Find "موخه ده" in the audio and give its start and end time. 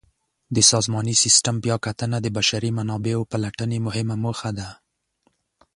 4.23-4.69